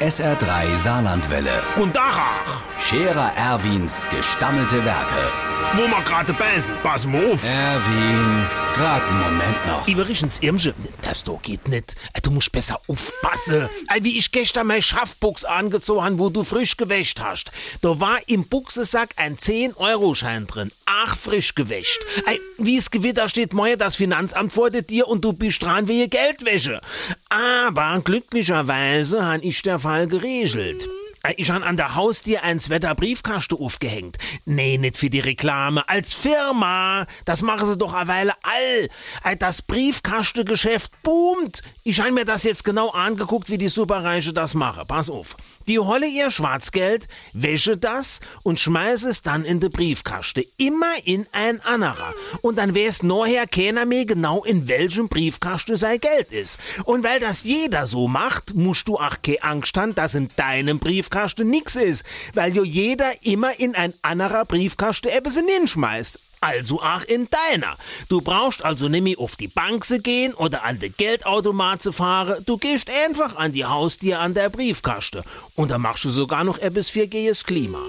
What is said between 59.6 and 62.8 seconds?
haben, dass in deinem Briefkaste nix ist. Weil jo